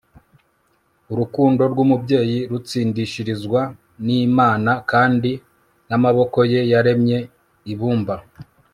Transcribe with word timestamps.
urukundo 1.11 1.61
rwumubyeyi 1.71 2.39
rutsindishirizwa 2.51 3.61
nimana, 4.05 4.71
kandi 4.91 5.31
namaboko 5.89 6.37
ye 6.51 6.61
yaremye 6.71 7.17
ibumba 7.73 8.15